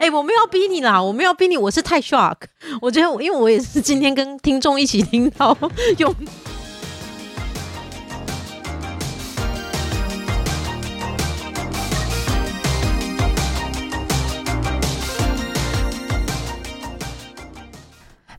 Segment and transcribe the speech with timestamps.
[0.00, 2.36] 哎、我没有逼你啦，我没有逼你，我是太 shock。
[2.80, 5.56] 我觉得，因为我也是今天跟听众一起听到
[5.98, 6.12] 用。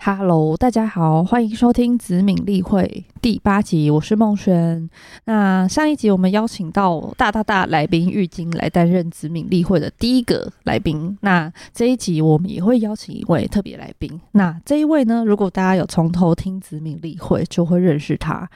[0.03, 4.89] Hello，大家好，欢迎收听子敏例会第八集，我是梦轩。
[5.25, 11.15] 那上一集我们邀请到大大大来宾玉晶来担任子敏例会的第一个来宾。
[11.21, 14.19] 那这一集我们也会邀请一位特别来宾。
[14.31, 18.49] 那这一位呢，如果大家有从头听子敏例会，就会认识他。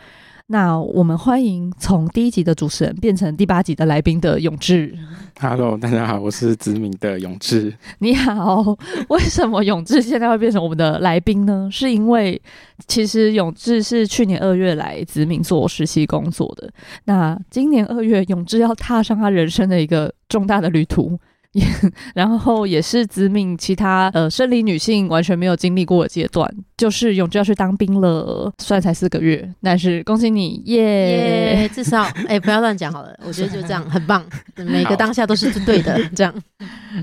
[0.47, 4.95] 那我们欢迎从第一集的主持人变成第八集的来宾的永志。
[5.39, 7.73] Hello，大家好，我是子敏的永志。
[7.97, 8.63] 你好，
[9.09, 11.67] 为什么永志现在会变成我们的来宾呢？
[11.71, 12.39] 是因为
[12.87, 16.71] 其实永志是去年二月来子敏做实习工作的，
[17.05, 21.19] 那今年二月永志要踏上他人生的一个重大的旅途。
[21.55, 21.65] 也
[22.13, 31.61] 然后也是子敏其他呃生理女性完全没有经历过的阶段，就是永志要去当兵了，虽然才四个月，但是恭喜你耶！
[31.61, 33.17] 耶，至少哎、不要乱讲好了。
[33.25, 34.23] 我觉得就这样很棒，
[34.67, 35.97] 每个当下都是对的。
[36.09, 36.33] 这样，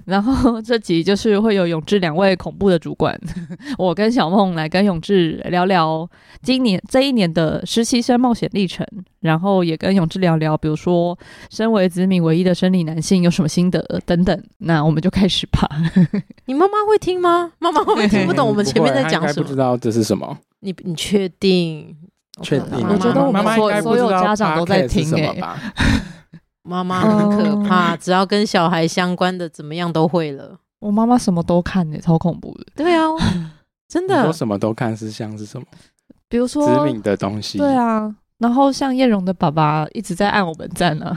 [0.05, 3.19] 然后这集就是会有永志两位恐怖的主管，
[3.79, 6.09] 我跟小梦来跟永志聊聊
[6.43, 8.87] 今年这一年的实习生冒险历程，
[9.21, 11.19] 然后也跟永志聊聊，比如说
[11.51, 14.43] 身为子敏唯一的生理男性有什么心得等等。
[14.59, 15.69] 那我们就开始吧。
[16.47, 17.53] 你妈妈会听吗？
[17.59, 19.43] 妈妈会不会听不懂我们前面在讲什么？
[19.43, 20.39] 不知道这是什么。
[20.61, 21.97] 你你确定？
[22.43, 22.87] 确定？
[22.89, 25.59] 我觉得我们妈妈所有家长都在听欸什么吧？
[26.63, 30.59] 妈妈很可怕，只要跟小孩相关的，怎么样都会了。
[30.81, 32.67] 我妈妈什么都看呢、超恐怖的。
[32.77, 33.09] 对啊，
[33.89, 34.33] 真的你说。
[34.33, 35.67] 什么都看是像是什么？
[36.29, 37.59] 比如说，知名的东西。
[37.59, 41.17] 对啊，然后像叶蓉的爸爸一直在按我们赞啊，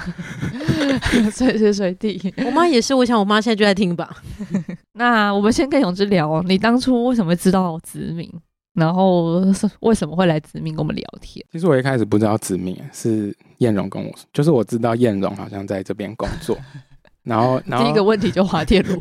[1.32, 2.34] 随时随地。
[2.46, 4.16] 我妈也是，我想我妈现在就在听吧。
[4.94, 8.32] 那我们先跟永之聊，你当初为什么会知道子敏？
[8.76, 11.44] 然后是为什么会来子明跟我们聊天？
[11.52, 16.58] 其实我一开始不知道子明，是燕荣跟我说，就是我知道燕荣好像在这边工作，
[17.24, 19.00] 然后然后第一个问题就滑铁卢，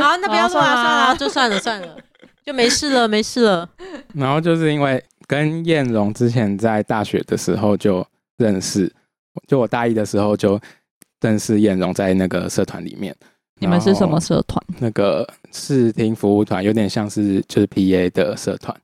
[0.00, 1.96] 好，那不要算了算了，就算了，算了，
[2.44, 3.70] 就没事了，没事了。
[4.12, 8.04] 然后就是因为跟燕荣之前在大学的时候就
[8.38, 8.92] 认识，
[9.46, 10.60] 就我大一的时候就
[11.20, 13.14] 认识燕荣，在那个社团里面。
[13.60, 14.62] 你们是什么社团？
[14.78, 18.76] 那个视听服务团，有点像是就是 PA 的社团，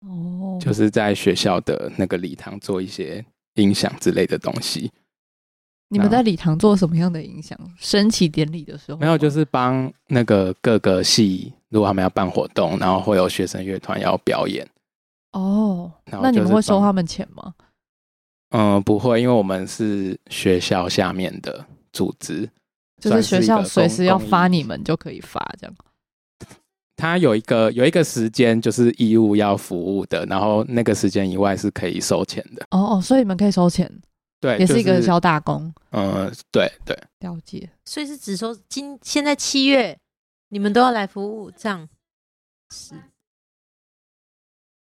[0.00, 3.24] 哦，就是在学校的那个礼堂做一些
[3.54, 4.90] 音响之类的东西。
[5.88, 7.56] 你们在礼堂做什么样的影响？
[7.78, 14.66] 升旗典礼的时候吗没有，就是帮那个各个系，如果他们要办活动，然后会有学生乐团要表演。
[15.32, 15.92] 哦。
[16.10, 17.54] 那你们会收他们钱吗？
[18.50, 22.48] 嗯，不会，因为我们是学校下面的组织，
[23.00, 25.74] 就是学校随时要发你们就可以发这样。
[26.96, 32.64] 他有一个有一个时间就是义务要服务的，然后那个时间以外是可以收钱的。
[32.70, 33.90] 哦哦，所以你们可以收钱，
[34.40, 35.74] 对，也是一个就小打工。
[35.90, 37.68] 嗯，对对，了解。
[37.84, 39.98] 所以是只收今现在七月，
[40.50, 41.88] 你们都要来服务，这样
[42.70, 42.94] 是。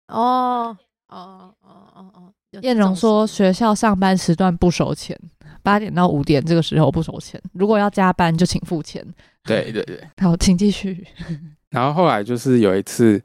[0.08, 5.20] 哦哦哦哦哦，有这燕荣说，学校上班时段不收钱，
[5.64, 9.04] 八点到五点这个时候不收钱，如果要加班就请付钱。
[9.46, 10.00] 对对对。
[10.22, 11.06] 好，请继续。
[11.70, 13.20] 然后后来就是有一次，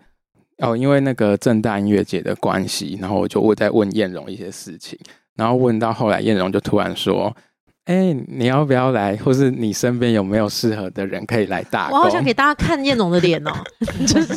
[0.58, 4.98] 哦，因为那个正大音乐节的关系，然后我就我在问燕荣一些事情，
[5.36, 7.36] 然后问到后来，燕荣就突然说
[7.84, 9.16] ：“哎、你要不要来？
[9.16, 13.52] 或是你身边有没有适合的人可以来打工？”我好想给大家看燕荣的脸哦，
[14.06, 14.32] 就是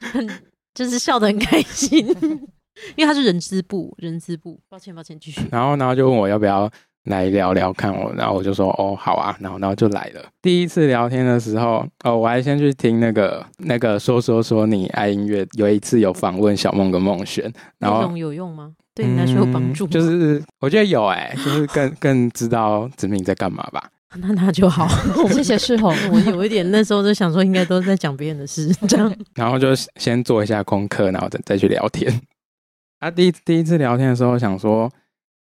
[0.00, 0.40] 很
[0.72, 2.06] 就是笑得很开心，
[2.96, 4.58] 因为他是人资部，人资部。
[4.68, 5.42] 抱歉抱歉，继续。
[5.50, 6.70] 然后，然后就问我要不要
[7.04, 10.22] 来聊聊看我，然后我就说哦好啊，然后然后就来了。
[10.40, 18.72] 第一次聊天的时候，哦我还先去听那个那个说说说你爱音乐，有一次有访问小梦跟梦璇，然后有用吗？
[18.94, 23.82] 对你来说有帮助吗、嗯就是我觉得有哎、就是更更知道子明在干嘛吧。
[24.20, 24.86] 那那就好。
[25.32, 25.90] 谢谢世宏。
[26.12, 29.10] 我有一点那时候就想说，应该都在讲别人的事，这样。
[29.34, 32.20] 然后就先做一下功课，然后再再去聊天。
[32.98, 34.92] 啊，第一第一次聊天的时候，想说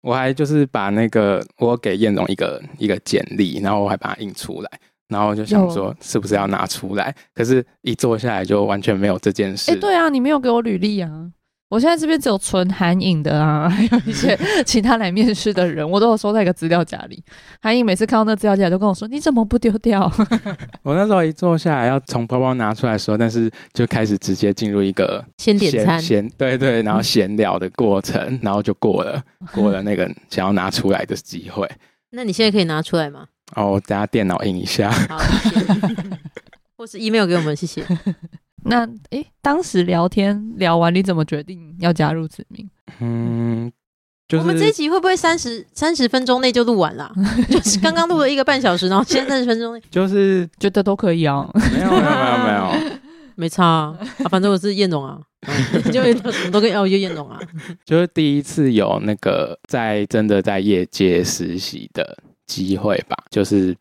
[0.08, 4.70] 我还就是把那个我给燕荣一个一个简历，然后我还把它印出来，
[5.06, 9.70] 然后就想说是不是要拿出来，可是一坐下来就完全没有这件事。
[9.70, 11.30] 哎、对啊，你没有给我履历啊。
[11.68, 14.34] 我现在这边只有纯韩影的啊， 还有一些
[14.64, 17.22] 其他来面试的人，我都有收在一个资料夹里。
[17.60, 20.10] 韩影每次看到那资料夹，就跟我说：“你怎么不丢掉
[20.82, 29.22] 我那时候一坐下来要从包包拿出来的时候，但是就开始直接进入一个先点餐闲闲对对，然后闲聊的过程，然后就过了
[29.52, 31.70] 过了那个想要拿出来的机会。
[32.10, 33.26] 那你现在可以拿出来吗？
[33.56, 34.90] 哦，我等下电脑印一下。
[34.90, 35.66] 好，谢谢。
[36.78, 37.84] 或是 email 给我们，谢谢。
[38.68, 42.68] 那诶，当时聊天聊完，你怎么决定要加入子明？
[43.00, 43.70] 嗯，
[44.28, 47.10] 就我们这一集会不会三十三十分钟内就录完啦？
[47.50, 51.48] 就是刚刚录了一个半小时，然后现在三十分钟内就是觉得都可以啊。
[51.72, 52.52] 没有没有没有没
[52.90, 52.98] 有，
[53.36, 57.40] 没差啊，啊反正我是燕总啊，嗯 就什么都跟要约燕总啊。
[57.84, 63.76] 就是第一次有那个在真的在业界实习的机会吧，就是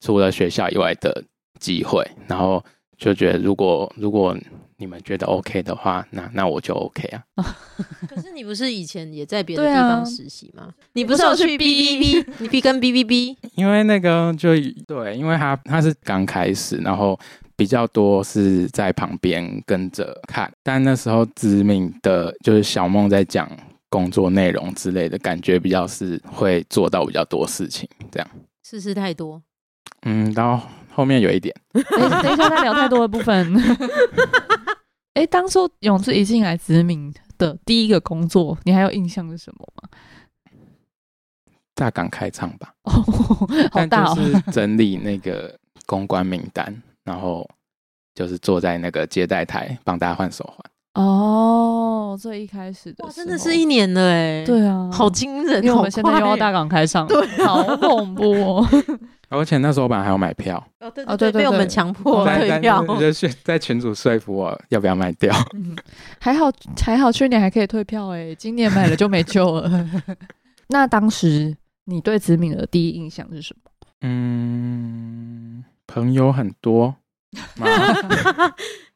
[0.00, 1.24] 除了学校以外的
[1.58, 2.62] 机会，然后
[2.96, 4.36] 就觉得如果如果
[4.76, 7.22] 你们觉得 OK 的话，那那我就 OK 啊。
[8.08, 10.72] 可是你不是以前也在别的地方实习吗？
[10.94, 12.26] 你不是有去 B B B？
[12.38, 13.38] 你 B 跟 B B B？
[13.54, 14.50] 因为那个就
[14.86, 17.18] 对，因为他他是刚开始，然后
[17.56, 23.48] 比较多是在旁边跟着看，但那时候知名的就是小梦在讲
[23.88, 28.28] 工作内容之类的，感觉比较是会做到比较多事情这样。
[28.64, 29.40] 事事太多，
[30.02, 30.60] 嗯，到
[30.94, 31.82] 后面有一点，等
[32.22, 33.54] 等一下再聊太多的部分。
[35.14, 39.88] 哎，当初永志一进来殖民的第一个工作，你还有印象是什么吗？
[41.74, 42.92] 大港开唱吧， 哦，
[43.72, 44.22] 好大哦就！
[44.22, 45.56] 是整理那个
[45.86, 47.48] 公关名单，然后
[48.14, 51.04] 就是坐在那个接待台帮大家换手环。
[51.04, 58.68] 哦，最一开始的哇，真的是一年了哎，，对啊，好惊人，因为我好们现在又要大港开唱，对好恐怖哦！
[59.36, 65.34] 而且那时候本来还要买票，哦，对哦对对被我们对强迫退票，就去在群主说服我要不要卖掉。
[65.54, 65.76] 嗯
[66.20, 66.50] 还好
[66.80, 69.70] 还好，去年还可以退票哎，今年买了就没救了。
[70.68, 71.54] 那当时
[71.84, 73.70] 你对子敏的第一印象是什么？
[74.02, 76.94] 嗯，朋友很多
[77.56, 77.66] 吗，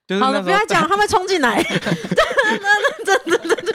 [0.08, 1.62] 就是好了，不要讲，他们冲进来。
[1.68, 1.84] 真的
[3.04, 3.74] 真的真的，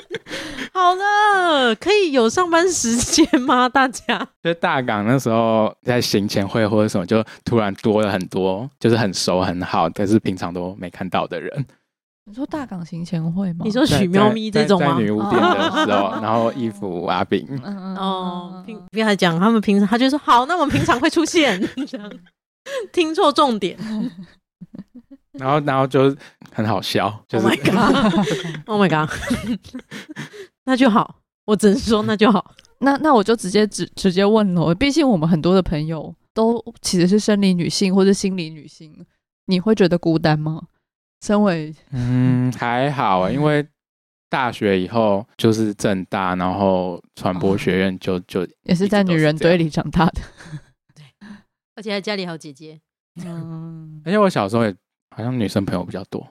[0.73, 3.69] 好了，可以有上班时间吗？
[3.69, 11.65] 大家就大港那时候在行前会或者什么，就突然多了很多，就是很熟很好，但是平常都没看到的人。
[12.25, 13.59] 你说大港行前会吗？
[13.63, 14.95] 你说在许喵咪在这种吗？
[14.95, 22.11] 在女巫店的时候，哦然后衣服阿炳，嗯嗯哦，平不要讲，他们平常他就说好，那我们平常会出现 这样，
[22.91, 23.77] 听错重点。
[25.39, 26.15] 然后然后就
[26.51, 29.09] 很好笑，就 Oh 是 my god！Oh my god！
[30.65, 32.53] 那就好，我只能说那就好。
[32.79, 38.93] 那那我就直接直直接问了，毕竟我们很多的朋友都其实是生理女性或者心理女性，
[39.45, 40.61] 你会觉得孤单吗？
[41.25, 43.65] 身为嗯还好啊，因为
[44.29, 50.21] 大学以后就是正大，然后传播学院就就也是在女人堆里长大的，
[50.93, 51.05] 对
[51.75, 52.81] 而且家里还有姐姐，
[53.23, 54.75] 嗯，而且我小时候也
[55.15, 56.27] 好像女生朋友比较多，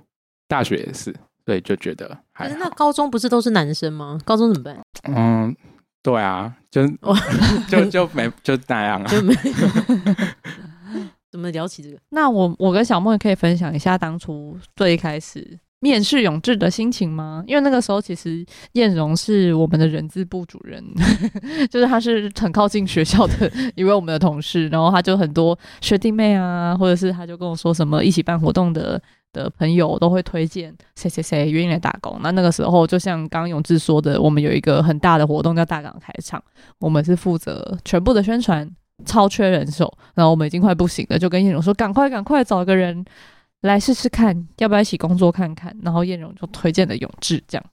[0.48, 1.14] 大学也是，
[1.46, 4.18] 所以就觉得可还那高中不是都是男生吗？
[4.24, 4.80] 高中怎么办？
[5.04, 5.54] 嗯，
[6.02, 6.86] 对啊，就
[7.68, 9.06] 就就没就那样啊。
[9.10, 9.34] 就没
[11.30, 11.98] 怎么聊起这个？
[12.10, 17.44] 那我我跟小梦也可以分享一下当初最一开始面试永志的心情吗？
[17.46, 18.42] 因为那个时候其实
[18.72, 20.82] 燕荣是我们的人资部主任，
[21.68, 29.02] 就是他是很靠近学校的一位我们的同事，然后他就很多学弟妹啊，或者是他就跟我说什么一起办活动的。
[29.32, 32.18] 的朋友都会推荐谁谁谁愿意来打工。
[32.22, 36.38] 那那个时候，就像刚刚永志说的，我们有一个很大的活动叫大港开场，
[36.78, 38.70] 我们是负责全部的宣传，
[39.06, 43.02] 超缺人手，然后我们已经快不行了，就跟燕荣说：“赶快赶快找个人
[43.62, 47.64] 来试试看，要不要一起工作看看？”然后燕荣就推荐了永志这样，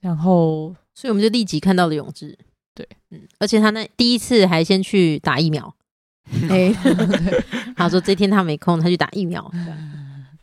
[0.00, 2.38] 然后所以我们就立即看到了永志。
[2.74, 5.74] 对，嗯，而且他那第一次还先去打疫苗。
[6.48, 6.72] 哎，
[7.76, 9.50] 他说这天他没空，他去打疫苗。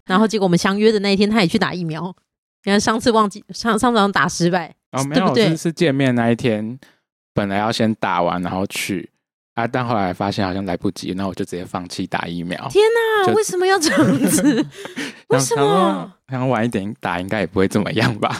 [0.06, 2.14] 然后结果我们相约的那一天，他也去打疫苗。
[2.64, 6.78] 你看上次忘记上上次好像打失败，哦，没有，对不对是是见面那一天，
[7.34, 9.10] 本来要先打完然后去
[9.58, 12.56] 啊，但后来发现好像来不及，那我就直接放弃打疫苗。
[12.70, 14.44] 天哪，就为什么要这样子？
[15.30, 16.14] 为什么？
[16.30, 18.40] 想晚一点打，应该也不会怎么样吧？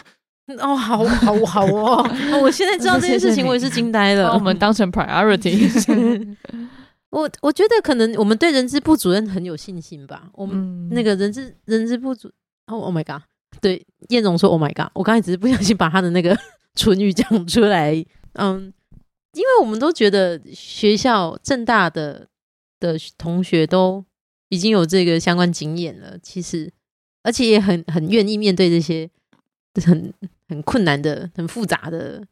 [0.60, 2.08] 哦，好好好哦！
[2.32, 4.32] 哦我现在知道这件事情，我也是惊呆了。
[4.34, 6.38] 我们当成 priority。
[7.10, 10.26] 我我觉得可能我们对人资部主任很有信心吧。
[10.34, 12.28] 我们嗯那个人资人资部主
[12.68, 13.24] 哦，Oh my god！
[13.60, 14.92] 对，燕总说 Oh my god！
[14.94, 16.38] 我刚才只是不小心把他的那个
[16.76, 18.06] 唇语讲出来。
[18.34, 18.72] 嗯，
[19.38, 22.28] 因为我们都觉得学校正大的
[22.80, 24.04] 的同学都
[24.50, 26.72] 已经有这个相关经验了，其实
[27.24, 29.10] 而且也很很愿意面对这些
[29.86, 30.14] 很
[30.50, 32.26] 很困难的、很复杂的，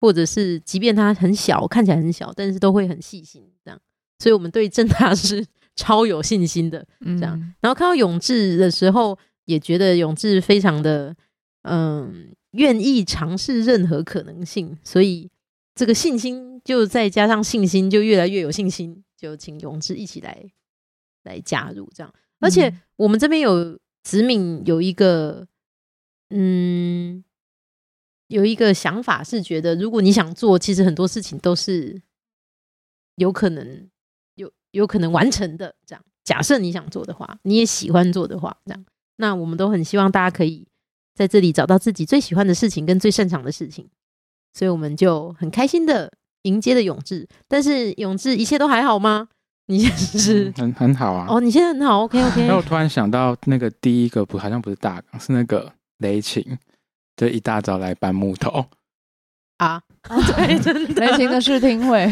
[0.00, 3.80] 或者是即便它很小，看起来很小，但是都会很细心这样。
[4.18, 5.46] 所以我们对正大是
[5.76, 6.86] 超有信心的。
[7.00, 11.14] 这样然后看到永志的时候，也觉得永志非常的
[11.62, 15.28] 嗯愿意尝试任何可能性，所以
[15.74, 20.44] 这个信心就再加上信心，就越来越有信心，就请永志一起来
[21.22, 22.14] 来加入这样。
[22.40, 25.46] 而且我们这边有子敏有一个
[26.30, 27.24] 嗯
[28.26, 32.00] 有一个想法是觉得，如果你想做，其实很多事情都是
[33.16, 33.88] 有可能
[34.34, 35.74] 有有可能完成的。
[35.86, 38.84] 这样，假设你想做的话，你也喜欢做的话，这样，
[39.16, 40.66] 那我们都很希望大家可以
[41.14, 43.88] 在这里找到自己最喜欢的事情跟最擅长的事情。
[44.52, 46.10] 所以我们就很开心的
[46.42, 47.28] 迎接了永志。
[47.48, 49.28] 但是永志一切都还好吗？
[49.66, 51.26] 你现在是很很好啊。
[51.28, 52.40] 哦，你现在很好，OK OK。
[52.46, 56.58] 然后我突然想到，那个第一个不好像不是大港，是那个雷晴，
[57.16, 58.66] 就一大早来搬木头，
[59.58, 62.06] 啊， 对，真的 雷霆的试听会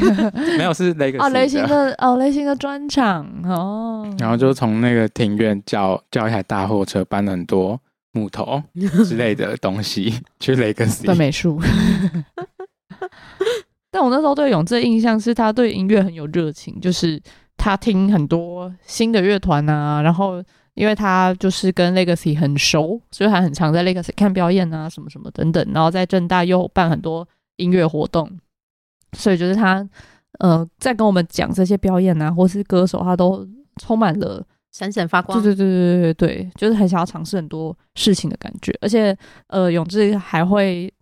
[0.57, 7.79] 没有是雷个哦，雷霆的哦，雷霆的专场哦，然后就从那个庭院叫叫一台大货车搬了很多
[8.13, 8.63] 木头
[9.05, 11.61] 之类的东西 去 Legacy 的美术。
[13.91, 17.21] 但我那时候对永志的印象是他对音乐很有热情，就是
[17.57, 20.43] 他听很多新的乐团啊，然后
[20.75, 27.27] 因为他就是跟 Legacy 很熟，所以他很常在 Legacy 看表演啊，什么什么等等，然后在正大又办很多
[27.57, 28.39] 音乐活动，
[29.17, 29.87] 所以就是他
[30.39, 33.47] 呃在跟我们讲这些表演啊，或是歌手，他都
[33.81, 35.43] 充满了闪闪发光。
[35.43, 39.17] 对对对对对对，就是很想要尝试很多事情的感觉，而且
[39.49, 40.93] 呃永志还会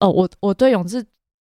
[0.00, 1.04] 哦，我我对永志。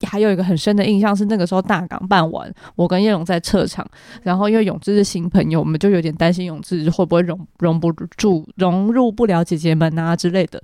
[0.08, 3.86] 还有一个很深的印象是，那个时候大港办完，我跟叶勇在撤场，
[4.22, 10.58] 然后因为永志是新朋友，我们就有点担心永志会不会融融不住、融入不了姐姐们啊之类的。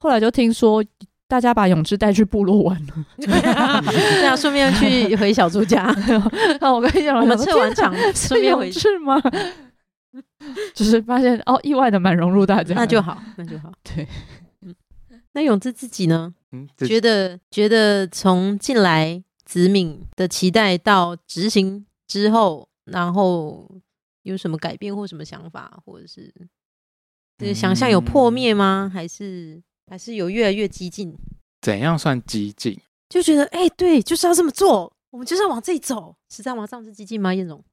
[0.00, 0.84] 后来就听说
[1.26, 3.32] 大家把永志带去部落玩了，对
[4.26, 5.90] 啊，顺便去回小猪家。
[6.60, 9.18] 那我跟叶勇我们撤完场顺便回去吗？
[10.74, 13.72] 就是发现哦，意外的蛮融入大家，那就好，那就好。
[13.82, 14.06] 对，
[15.32, 16.34] 那永志自己呢？
[16.52, 23.68] 嗯，觉得觉得从进来子敏的期待到执行之后，然后
[24.22, 26.32] 有什么改变或什么想法，或者是
[27.38, 28.90] 这个想象有破灭吗？
[28.92, 31.16] 还是还是有越来越激进？
[31.60, 32.78] 怎样算激进？
[33.08, 36.14] 就觉得哎，对，就是要这么做，我们就是要往这里走。
[36.30, 37.34] 实在往上是激进吗？
[37.34, 37.64] 燕总，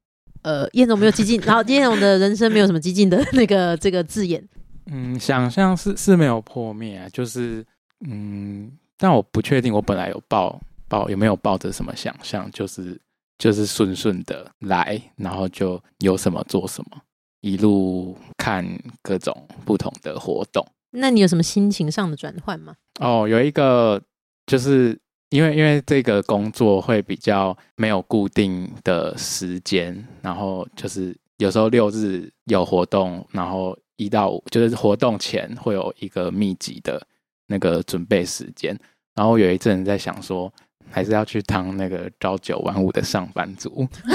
[0.42, 4.44] 呃，燕总没有激进， 然后燕总的人生没有什么激进的那个这个字眼。
[4.92, 7.66] 嗯，想象是是没有破灭啊，就是。
[8.04, 13.00] 嗯，但我不确定，我本来有抱抱有没有抱着什么想象，就是
[13.38, 17.00] 就是顺顺的来，然后就有什么做什么，
[17.42, 18.66] 一路看
[19.04, 20.66] 各种不同的活动。
[20.90, 22.74] 那你有什么心情上的转换吗？
[23.00, 24.02] 哦，有一个
[24.48, 24.98] 就是
[25.32, 37.06] 因为因为这个工作会比较没有固定的时间，然后就是有时候六日有活动，然后一到五就是活动前会有一个密集的。
[37.48, 38.74] 那个准备时间，
[39.14, 40.50] 然后有一阵在想说，
[40.92, 43.88] 还是要去当那个朝九晚五的上班族，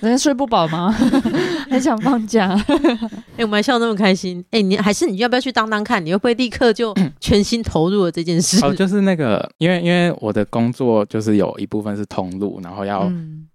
[0.00, 0.92] 人家睡不饱吗？
[1.70, 2.48] 很想放假。
[3.36, 4.44] 哎，我们还笑那么开心。
[4.50, 6.04] 哎，你还是你要不要去当当看？
[6.04, 8.64] 你会不会立刻就全心投入了这件事？
[8.64, 13.10] 哦，就是那个，因为因为我的工作就是有一部分是通路，然后要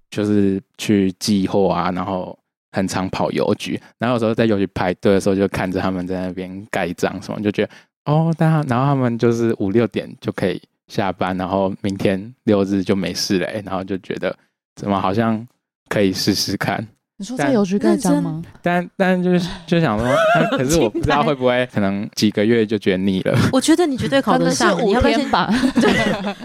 [0.09, 2.37] 就是去寄货啊，然后
[2.71, 7.69] 很常跑邮局，然后有时候在邮局排队的时候，就看着他们在那边盖章什么，就觉得。
[8.05, 14.35] 哦，大家然后他们就是五六点就可以下班，然后明天六日就没事嘞，然后就觉得
[14.75, 15.45] 怎么好像
[15.89, 16.87] 可以试试看。
[17.17, 18.43] 你说在邮局盖章吗？
[18.61, 20.07] 但但就是 就想说，
[20.57, 23.37] 可是我不知道会不会可能几个月就 觉得腻了。
[23.51, 25.49] 我觉得你绝对考得上，五天吧？
[25.75, 26.35] 对，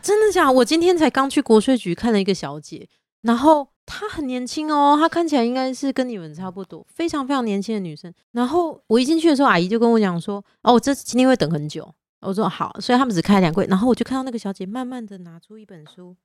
[0.00, 0.50] 真的假？
[0.50, 2.88] 我今天才刚去国税局看了一个小姐，
[3.22, 3.68] 然后。
[3.92, 8.14] 她很年轻哦，她看起来应该是跟你们差不多，非常非常年轻的女生。
[8.30, 13.66] 然后我一进去的时候，阿姨就跟我讲说：“哦，我这今天会等很久。”我说：“好。”所以他们只开两柜。
[13.66, 16.16] 然后我就看到那个小姐慢慢的拿出一本书，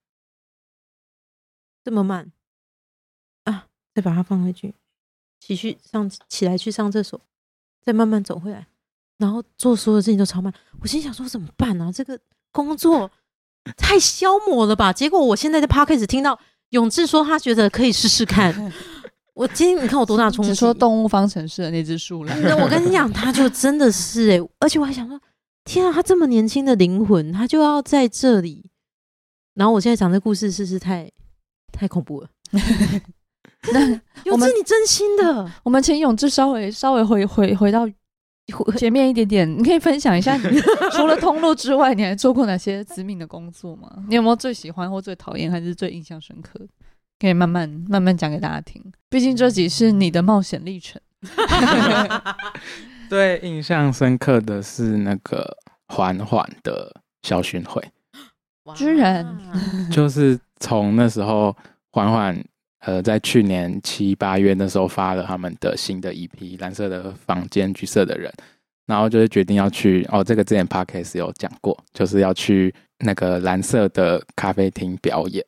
[1.84, 2.32] 这么慢
[3.46, 4.74] 啊，再把它放回去，
[5.40, 7.20] 继续上起来去上厕所，
[7.82, 8.68] 再慢慢走回来，
[9.18, 10.54] 然后做所有事情都超慢。
[10.82, 11.92] 我心想说：“怎么办呢？
[11.94, 12.20] 这个
[12.52, 13.10] 工作
[13.78, 16.40] 太消磨了吧？”结果我现在在 p a r k 听到。
[16.70, 18.74] 永志说他觉得可以试试看。
[19.34, 20.54] 我今天你看我多大 冲击？
[20.54, 22.38] 说动物方程式的那只树懒。
[22.60, 25.18] 我跟你讲，他就真的是哎，而且我还想说，
[25.66, 28.70] 天啊，他这么年轻的灵魂，他就要在这里。
[29.56, 31.12] 然后我现在讲这故事，是不是太
[31.72, 32.30] 太恐怖了？
[33.74, 33.80] 那
[34.26, 35.52] 永志，你真心的？
[35.64, 37.90] 我们请永志稍微稍微回回回到
[38.78, 40.38] 前面一点点，你可以分享一下，
[40.94, 43.92] 除了通路之外，你还做过哪些致命的工作吗？
[44.08, 46.60] 你有没有最喜欢或最讨厌，还是最印象深刻？
[47.20, 48.84] 可以慢慢慢慢讲给大家听。
[49.10, 51.02] 毕竟这集是你的冒险历程。
[53.16, 55.58] 对，印象深刻的是那个
[55.88, 57.82] 缓缓的校训会，
[58.76, 59.26] 居然
[59.90, 61.56] 就是从那时候
[61.94, 62.38] 缓缓
[62.80, 68.30] 呃，在去年七八月那时候发了他们的新的一批《蓝色的房间，橘色的人》，
[68.86, 75.44] 然后就是决定要去哦，这个之前 podcast 有讲过，就是要去那个蓝色的咖啡厅表演，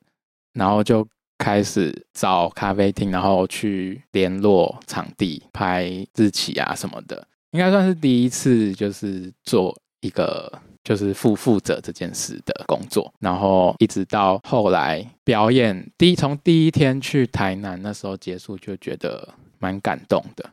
[0.53, 1.05] 然后就
[1.37, 10.51] 开始找咖啡厅，然后去联络场地、拍日期啊什么的，应该算是第一次，就是做一个。
[10.83, 19.27] 就是负负责这件事的工作，然后一直到后来表演，第一从第一天去台南那时候结束，就觉得
[19.59, 20.49] 蛮感动的。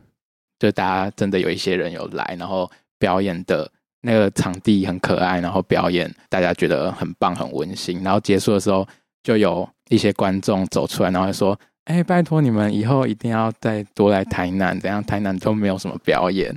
[0.58, 3.70] 就大家真的有一些人有来，然后表演的
[4.00, 8.02] 那个场地很可爱，然后表演大家觉得很棒很温馨。
[8.02, 8.84] 然后结束的时候，
[9.22, 16.52] 就有一些观众走出来，然后说：“哎，拜托你们以后一定要再多来台南，怎样台南都没有什么表演。”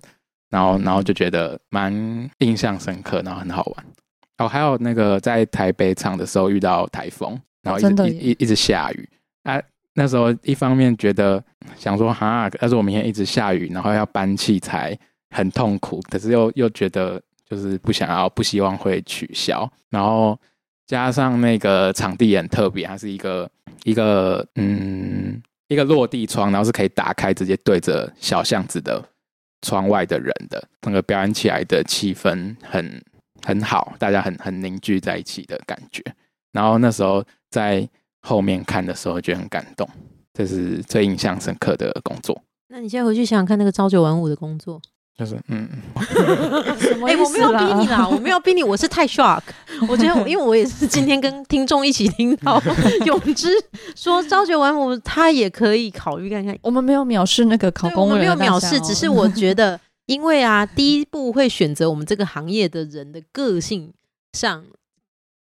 [0.57, 1.93] 然后，然后就觉得蛮
[2.39, 3.85] 印象深刻，然后很好玩。
[4.39, 9.07] 哦，还有那个在台北场的时候遇到台风，然后一直一一直下雨。
[9.43, 9.61] 啊，
[9.93, 11.43] 那时候一方面觉得
[11.77, 14.97] 想说哈，但是我明天一直下雨，然后要搬器材
[15.29, 19.71] 很痛苦，可是又又觉得就是不想要，不希望会取消。
[19.91, 20.35] 然后
[20.87, 23.47] 加上那个场地也很特别，它是一个
[23.83, 29.03] 一个嗯一个落地窗，然后是可以打开直接对着小巷子的。
[29.61, 33.03] 窗外的人的那个表演起来的气氛很
[33.41, 36.03] 很好，大家很很凝聚在一起的感觉。
[36.51, 37.87] 然后那时候在
[38.21, 39.87] 后面看的时候，觉得很感动，
[40.33, 42.41] 这是最印象深刻的工作。
[42.69, 44.81] 那你现在回去想想看，那个朝九晚五的工作。
[45.17, 45.67] 就是嗯，
[47.07, 49.41] 哎，我没有逼你啦， 我没有逼你，我是太 shock。
[49.89, 52.61] 我觉得，因为我也是今天跟听众一起听到
[53.03, 53.49] 永之
[53.95, 56.55] 说朝九晚五，他也可以考虑看看。
[56.61, 63.91] 我们没有藐视那个考公务员，没有藐视，只是我觉得，因为啊，第一步会选择我们这个行业的人的个性
[64.33, 64.63] 上，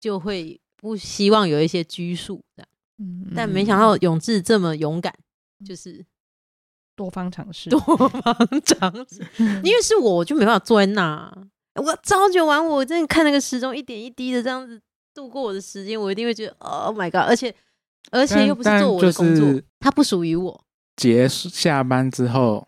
[0.02, 2.68] 就会不希望有一些拘束这样。
[3.00, 5.14] 嗯，但没想到永志这么勇敢，
[5.66, 6.06] 就是。
[7.02, 9.26] 多方尝试，多方尝试，
[9.64, 11.36] 因为是我，我就没办法坐在那。
[11.74, 14.80] 我朝九晚五，我真的看那个时钟一点一滴的这样子
[15.16, 17.22] 度过我的时间，我一定会觉得，Oh my god！
[17.28, 17.52] 而且，
[18.12, 20.64] 而且又不是做我的工作，它不属于我。
[20.96, 22.68] 结束下班之后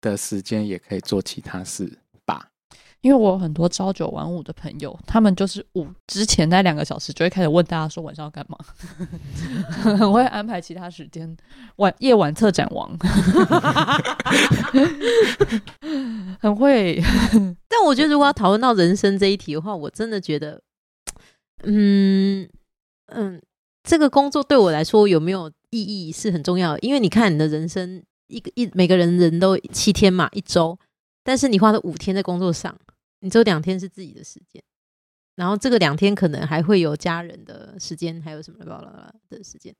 [0.00, 1.98] 的时间也可以做其他事。
[3.04, 8.56] 因为我有很多朝九晚五的朋友，他们就是五之前那两个小时就会开始问大家说晚上要干嘛，
[9.94, 11.36] 很会安排其他时间，
[11.76, 12.96] 晚夜晚策展王，
[16.40, 16.98] 很会。
[17.68, 20.62] 但我觉得如果要讨论到人生这一题的话，我真的觉得，
[21.64, 22.48] 嗯
[23.08, 23.38] 嗯，
[23.82, 30.78] 这个工作对我来说有没有意义是很重要的，因为你看你的人生一个一每个人人都七天嘛一周，
[31.22, 32.74] 但是你花了五天在工作上。
[33.24, 34.62] 你只有两天是自己的时间，
[35.34, 39.74] 然后这个两天可能还会有家人的时间，还有什么啦啦啦的时间。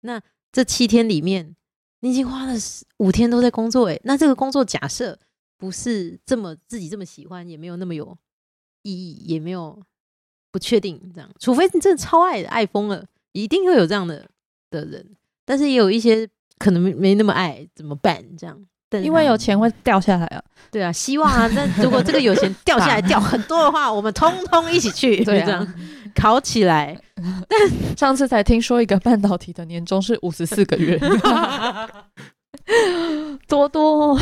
[0.00, 0.20] 那
[0.52, 1.56] 这七天里面，
[2.00, 2.52] 你已经花了
[2.98, 5.18] 五天都在工作，诶，那这个工作假设
[5.56, 8.14] 不是这么自己这么喜欢，也没有那么有
[8.82, 9.82] 意义，也没有
[10.52, 11.30] 不确定这样。
[11.40, 14.30] 除非你真的超爱爱疯了，一定会有这样的
[14.68, 18.36] 的人，但是也有一些可能没没那么爱，怎么办？
[18.36, 18.66] 这样。
[18.92, 25.66] 因为有钱会掉下来啊，对啊，希望啊，那如果这个有钱掉下来 掉很多的话，我们通通一起去，对这样
[26.14, 26.96] 考起来。
[27.48, 30.98] 但上次才听说一个半导体的年终是五十四个月，
[33.48, 34.18] 多多。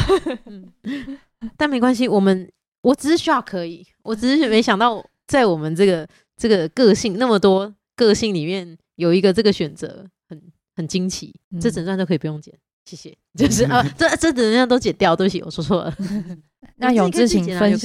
[1.57, 2.51] 但没关系，我们
[2.81, 10.41] 我只是需要可以，我只是没想到在我们这个这个个性那么多个性里面有一个这个选择很
[10.75, 12.55] 很惊奇，这整段都可以不用剪。
[12.85, 15.97] 谢谢， 就是啊， 这这等下都剪掉，对不起，我说错了。
[16.77, 17.79] 那永志请分，永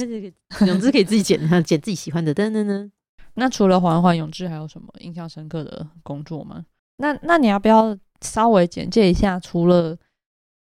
[0.80, 2.34] 志可以自己剪，剪自己喜欢的。
[2.34, 2.90] 噔噔噔。
[3.34, 6.66] 那除了环环永志，还有什么印象深刻的工作吗？
[6.96, 9.38] 那那你要不要稍微简介一下？
[9.40, 9.96] 除了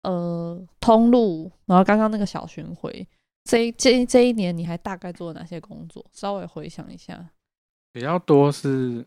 [0.02, 3.08] 呃通路，然后刚刚那个小巡回，
[3.44, 6.06] 这这这一年你还大概做了哪些工作？
[6.12, 7.30] 稍微回想一下。
[7.94, 9.06] 比较多是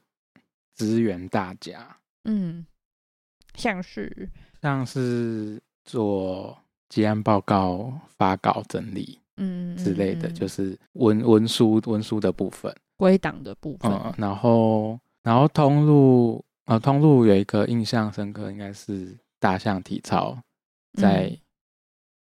[0.75, 2.65] 支援大家，嗯，
[3.55, 4.31] 像是。
[4.61, 6.57] 像是做
[6.89, 13.93] 结案报告、发稿、整理，嗯之类的，就是文文书文书的部分，归档的部分。
[13.93, 20.37] 嗯，然后然后通路，呃，通路有一个印象深刻，应该是大象体操
[20.95, 21.31] 在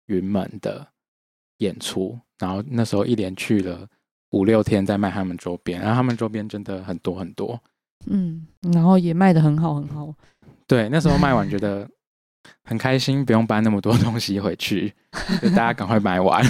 [0.06, 0.86] 云门的
[1.58, 3.88] 演出，然后那时候一连去了
[4.30, 7.58] 五六天，在卖他们周边，然后他们周边真的很多很多，
[8.06, 10.12] 嗯，然后也卖的很好很好。
[10.66, 11.88] 对，那时候卖完觉得。
[12.64, 14.92] 很开心，不用搬那么多 东西回去，
[15.42, 16.44] 就大家赶快买完。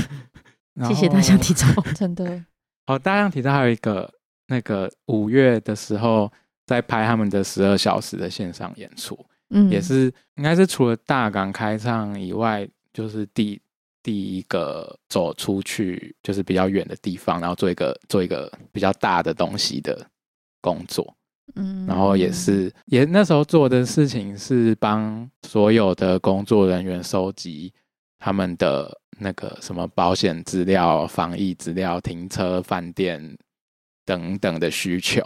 [0.87, 2.45] 谢谢大象体操， 真的。
[2.87, 4.13] 哦，大象体操还有一个
[4.49, 6.31] 那个五月的时候
[6.67, 9.19] 在拍他们的十二小时的线上演出，
[9.51, 13.61] 嗯也是应该是除了大港开唱以外，就是第
[14.03, 20.07] 第一个走出去就是比较远的地方，然后做一个做一个比较大的东西的
[20.61, 21.16] 工作。
[21.55, 27.73] 嗯然后也是也那时候做的事情是帮所有的工作人员收集
[28.19, 33.39] 他们的那个什么保险资料、防疫资料、停车、饭店
[34.05, 35.23] 等等的需求。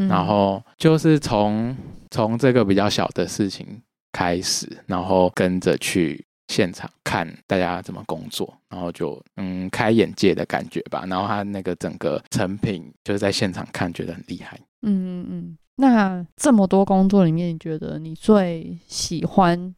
[0.00, 1.76] 嗯然后就是从
[2.10, 3.66] 从这个比较小的事情
[4.12, 11.04] 开始，然后跟着去现场看大家怎么工作，然后就嗯开眼界的感觉吧。
[11.08, 14.58] 然后他那个整个成品就是在现场看，觉得很厉害。
[14.82, 15.58] 嗯嗯嗯。
[15.76, 19.74] 那这么多工作里面，你觉得你最喜欢，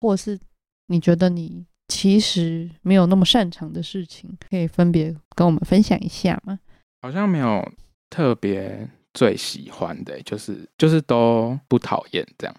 [0.00, 0.38] 或是
[0.86, 6.58] 你觉得你其实没有那么擅长的事情，可以分别跟我们分享一下吗？
[7.02, 7.70] 好像没有
[8.10, 12.56] 特别最喜欢的，就是就是都不讨厌这样。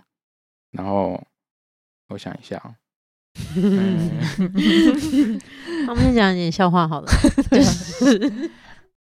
[0.71, 1.19] 然后
[2.09, 2.61] 我想一下
[5.87, 7.11] 我们先讲一点笑话好了，
[7.49, 8.51] 就是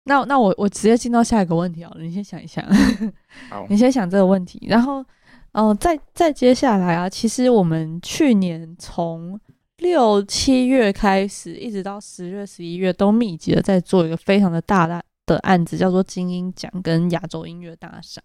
[0.04, 2.64] 那那我我直接进到下一个问题好了，你先想一想，
[3.50, 5.04] 好你先想这个问题，然后，
[5.52, 9.40] 呃，再再接下来啊，其实我们去年从
[9.78, 18.22] 六七月开始，一直到十月、十一月，都密集的在做一个非常的大的的案子，叫做金鹰奖跟亚洲音乐大赏。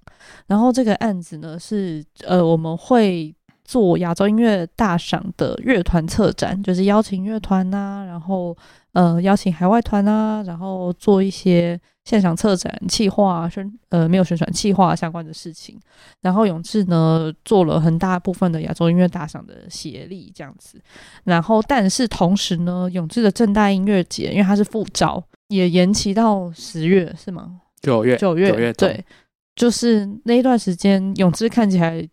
[0.47, 3.33] 然后这个案子呢是呃，我们会
[3.69, 8.57] 做亚洲音乐大赏的乐团策展，就是邀请乐团呐，然后
[8.93, 15.79] 呃邀请海外团啊，然后做一些现场策展、企划、宣呃没有宣传企划相关的事情。
[16.21, 20.81] 然后永志呢做了很大部分的亚洲音乐大赏的协力这样子。
[21.23, 27.61] 然后但是同时呢，永志的正大音乐节，因为它是副招，也延期到十月是吗？
[27.83, 29.05] 九月九月九月对，
[29.55, 32.09] 就是那一段时间，永志看起来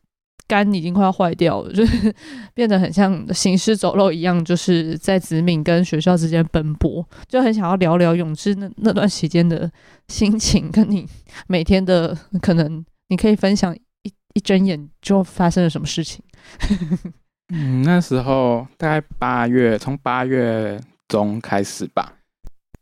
[0.49, 2.15] 肝已经快要坏掉了， 就是
[2.55, 9.71] 变得很像行尸走肉一样，就是在子敏跟学校之间奔波，就很想要聊聊永志那那段时间的
[10.09, 11.07] 心情，跟你
[11.47, 16.23] 每天的可能，你可以分享一一睁眼就发生了什么事情。
[17.53, 22.13] 嗯，那时候大概八月，从八月中开始吧，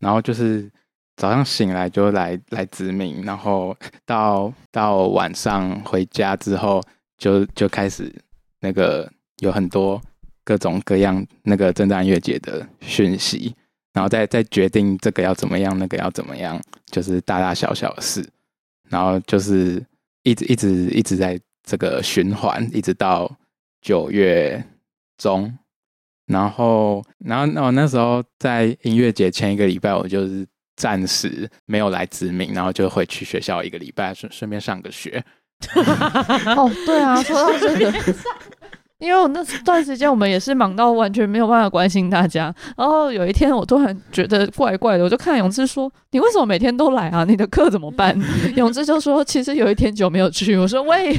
[0.00, 0.70] 然后就是
[1.16, 6.82] 早上醒来就来来殖民，然后到到晚上回家之后，
[7.24, 8.14] 就就开始
[8.60, 9.98] 那个有很多
[10.44, 13.56] 各种各样那个正在音乐节的讯息，
[13.94, 16.60] 然后再再决定这个要怎么样，那个要怎么样，
[16.90, 18.22] 就是大大小小的事，
[18.90, 19.82] 然后就是
[20.22, 23.34] 一直一直一直在这个循环，一直到
[23.80, 24.62] 九月
[25.16, 25.50] 中，
[26.26, 35.24] 然后然后那我那时候在音乐节前一个礼拜，我就是暂时没有来殖民，然后就回去学校一个礼拜，顺顺便上个学。
[36.56, 37.92] 哦，对啊， 说到这个，
[38.98, 42.54] 因为我那段时间我们也是忙到完全没有办法关心大家。
[42.76, 47.24] 然后有一天，我突然觉得怪怪的，我就看永志说：“你为什么每天都来啊？
[47.24, 48.18] 你的课怎么办？”
[48.56, 51.14] 永志就说：“其实有一天久没有去。”我说：“喂，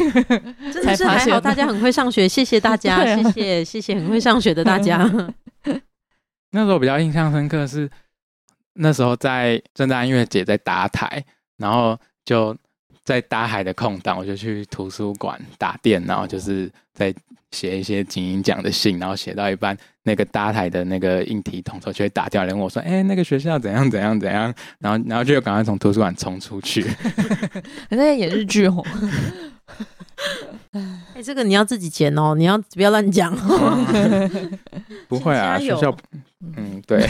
[0.73, 5.09] 真的是还好， 大家很会上学，谢谢大家，谢谢谢谢很会上学的大家。
[6.51, 7.89] 那时候比较印象深刻是
[8.75, 11.23] 那时候在正大音乐节在搭台，
[11.57, 12.55] 然后就
[13.05, 17.13] 在搭海的空档，我就去图书馆打电脑，就是在
[17.51, 26.81] 写一些精英奖的信，然后写到一半，那个搭台的那个应题统筹就会打电话来问我说：“哎、那个学校怎样怎样怎样？”然后然后就赶快从图书馆冲出去。
[27.89, 28.83] 人家演日剧哦。
[31.13, 33.79] 哎，这个你要自己剪哦，你要不要乱讲哦。
[35.07, 35.95] 不会啊，学校，
[36.57, 37.07] 嗯，对，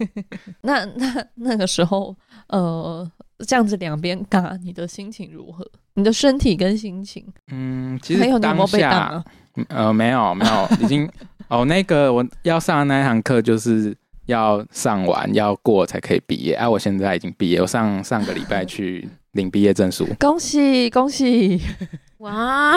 [0.62, 2.16] 那那那个时候，
[2.48, 3.08] 呃，
[3.46, 5.66] 这样子两边尬，你的心情如何？
[5.94, 9.24] 你的身体跟心情，嗯，其实还有你有没有当下被当啊？
[9.68, 11.08] 呃，没有没有，已经
[11.48, 21.60] 哦，那个我要上的那一堂课就是要上完要过才可以毕业，啊，我现在已经毕业，我上上个礼拜去领毕业证书，恭喜恭喜！
[22.18, 22.76] 哇，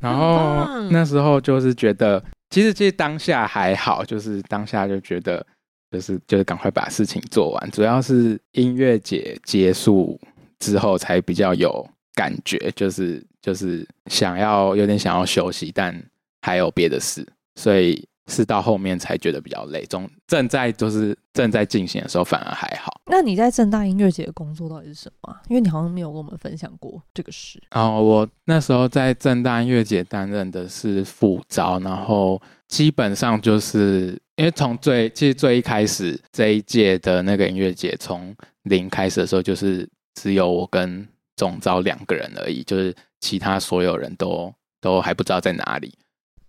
[0.00, 5.46] 然后那时候就是觉得，其实其实当下还好，就是当下就觉得，
[5.90, 10.20] 就是就是赶快把事情做完，主要是音乐节结束
[10.58, 15.94] 之后才比较有感觉，就是就是想要有点想要休息，但
[16.42, 17.26] 还有别的事，
[17.56, 19.84] 所以是到后面才觉得比较累。
[19.86, 23.00] 中正在就是正在进行的时候反而还好。
[23.06, 25.42] 那你在正大音乐节的工作到底是什么啊？
[25.48, 27.60] 因为你好像没有跟我们分享过这个事。
[27.72, 32.40] 然后我那时候在正大音乐节担任的是副招，然后
[32.70, 41.06] 基本上就是因为从最其实最一开始这一届的那个音乐节从零开始的时候，就是只有我跟
[41.36, 45.92] 总招两个人而已，就是其他所有人都都还不知道在哪里。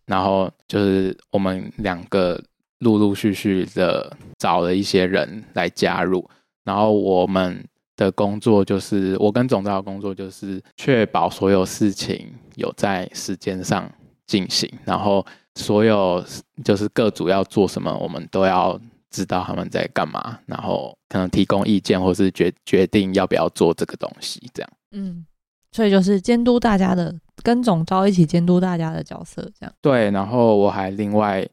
[0.06, 2.42] 然后就是我们两个
[2.80, 6.30] 陆陆续续的找了一些人来加入，
[6.64, 13.92] 然后我们的工作就是我跟总招的工作就是确保所有事情有在时间上
[14.28, 16.24] 进行，然后所有
[16.64, 24.70] 就是各组要做什么，我们都要知道他们在干嘛，然后可能提供意见或是决决定要不要做这个东西，这样。
[24.92, 25.26] 嗯，
[25.72, 29.74] 所以就是监督大家的，跟总招一起监督大家的角色，这样。
[29.82, 31.46] 对，然后我还另外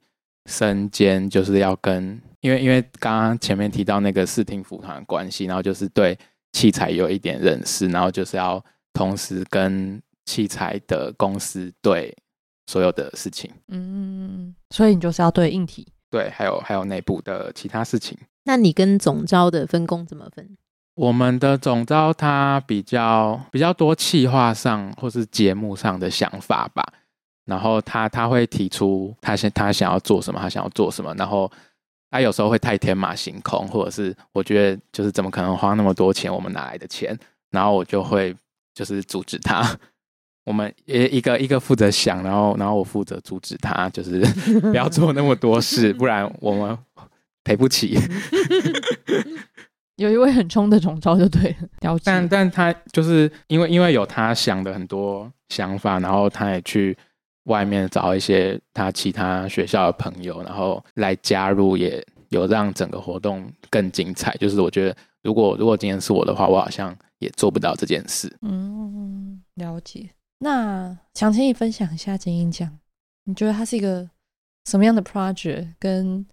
[0.47, 6.17] 身兼就是要跟，因为因为刚刚前面提到那个视听辅团关系，然后就是对
[6.53, 12.17] 器材有一点认识，然后就是要同时跟器材的公司对
[12.69, 15.89] 所有的事情，嗯，所以你就是要对硬体。
[16.11, 18.17] 对，还有还有内部的其他事情。
[18.45, 20.47] 那你跟总招的分工怎么分？
[20.95, 26.85] 我们的总招他比较比较多企划上或是节目上的想法吧，
[27.47, 31.51] 然后他他会提出他想他想要做什么，他想要做什么，然后
[32.11, 37.19] 他有时候会太天马行空，或者是我觉得就是怎么可能花那么多钱，我们哪来的钱？
[37.51, 38.37] 然后我就会
[38.75, 39.63] 就是阻止他。
[40.49, 44.21] 我们一一个一个负责想，然后然后我负责阻止他，就是
[44.73, 46.79] 不要做那么多事，不然我们
[47.45, 47.99] 赔不起。
[49.97, 52.05] 有一位很冲的总招就对了，了解。
[52.07, 56.97] 但但他就是因为因为有他想的很多想法，然后他也去
[57.45, 64.35] 外面找一些他其他学校的朋友，然后来加入，也有让整个活动更精彩。
[64.41, 68.35] 就是我觉得，如果如果今天是我的话，我好像也做不到这件事。
[68.41, 70.09] 嗯，了解。
[70.39, 72.79] 那想请你分享一下金鹰奖，
[73.25, 74.09] 你觉得它是一个
[74.67, 75.75] 什么样的 project？
[75.79, 76.25] 跟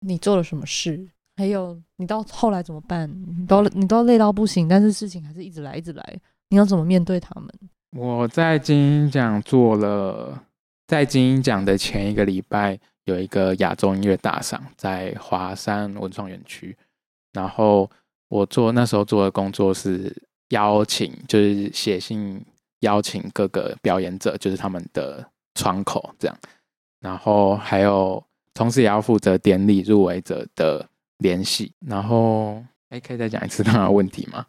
[0.00, 1.08] 你做了什么事？
[1.36, 3.10] 还有你到后来怎么办？
[3.38, 6.20] 你都你都累到不行，但是事情还是一直来，一直来。
[6.48, 7.50] 你要怎么面对他们？
[7.90, 10.42] 我在金鹰奖做了，
[10.86, 16.76] 在金鹰奖的前一个礼拜有一个亚洲音乐大赏，在华山文创园区。
[17.32, 17.90] 然后
[18.28, 20.14] 我做那时候做的工作是
[20.50, 22.42] 邀请，就是写信
[22.80, 26.36] 邀请各个表演者，就是他们的窗口这样。
[27.00, 28.22] 然后还有
[28.54, 30.86] 同时也要负责典礼入围者的。
[31.20, 34.44] 联系，然后哎，可以再讲一次刚刚 问题吗？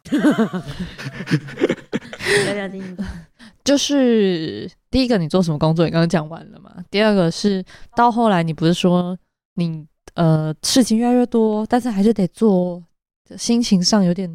[2.46, 2.94] 大家听，
[3.64, 5.86] 就是第一个，你做什么工作？
[5.86, 6.70] 你刚刚讲完了嘛？
[6.90, 7.64] 第二个是
[7.96, 9.16] 到后来，你不是说
[9.54, 12.84] 你呃事情越来越多，但是还是得做，
[13.38, 14.30] 心情上有点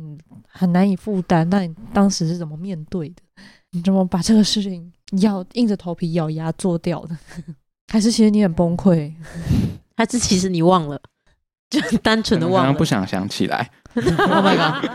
[0.47, 1.47] 很难以负担。
[1.51, 3.21] 那你当时是怎么面对的？
[3.73, 7.17] 你怎么把这个事情咬硬着头皮咬牙做掉的？
[7.91, 9.13] 还是其实你很崩溃？
[9.97, 10.99] 还是其实你忘了？
[11.69, 13.69] 就单纯的忘了，不想想起来。
[13.95, 14.89] Oh my god！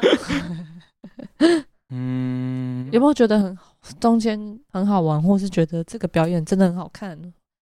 [1.90, 3.56] 嗯，有没有觉得很
[4.00, 7.16] 中间很好玩，或是觉得这个表演真的很好看？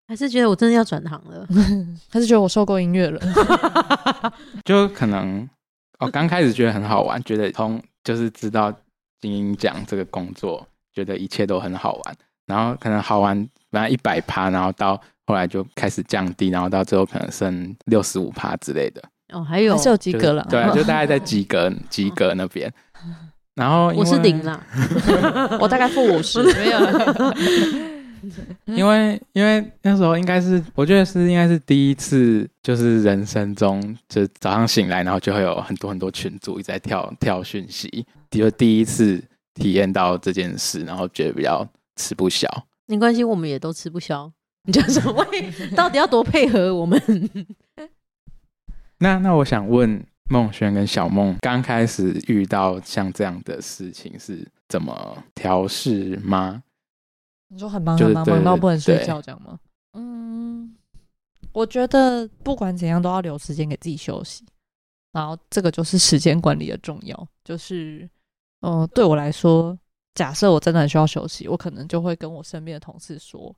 [0.08, 1.46] 还是觉得我真的要转行了？
[2.08, 3.20] 还是觉得我受够音乐了？
[4.64, 5.48] 就可能
[5.98, 8.72] 哦，刚开始觉得很好玩，觉得从就是知道
[9.20, 12.16] 金鹰奖这个工作，觉得一切都很好玩。
[12.46, 13.36] 然后可能好玩，
[13.70, 15.00] 本来一百趴，然后到。
[15.28, 19.02] 后来就开始降低，然后到最后可能剩六十五趴之类的。
[19.32, 22.72] 哦，还有还是有及格了，对，就大概在及格及格那边。
[23.56, 24.64] 然后我是零啦，
[25.58, 26.78] 我大概负五十，没有。
[28.66, 39.20] 因为因为那时候应该是，我觉得是应该是第一次，就是人生中就早上醒来，然后就会有很多很多群组一直在跳跳讯息，就第一次
[39.56, 41.66] 体验到这件事，然后觉得比较
[41.96, 42.48] 吃不消。
[42.86, 44.32] 没关系，我们也都吃不消。
[44.62, 45.26] 你叫什么？
[45.76, 47.00] 到底要多配合我们？
[48.98, 56.62] 那那我想问梦轩跟小梦，刚开始遇到像这样的事情是怎么调试吗？
[57.48, 59.58] 你说很忙很忙，忙到不能睡觉，这样吗？
[59.92, 60.74] 嗯，
[61.52, 64.44] 我觉得不管怎样都要留时间给自己休息，
[65.12, 67.28] 然后这个就是时间管理的重要。
[67.44, 68.08] 就是，
[68.66, 69.78] 嗯，对我来说，
[70.14, 73.54] 假设我真的很需要休息，我可能就会跟我身边的同事说。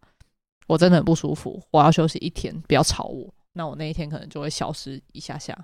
[0.66, 3.26] 我真的很不舒服，我要休息一天，不要吵我。
[3.54, 5.58] 那我那一天可能就会消失一下下。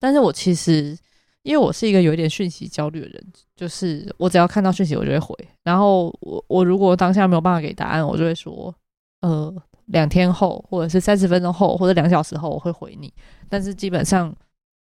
[0.00, 0.98] 但是我其实，
[1.44, 5.32] 因为我是一个有一点讯息焦虑的人，就是我只要看到讯息，我就会回。
[5.62, 8.74] 然后我我如果当下没有办法给答案，我就会说，
[9.20, 9.54] 呃，
[9.86, 13.14] 两天后，或者是三十分钟后，或者两小时后，我会回你。
[13.48, 14.34] 但是基本上，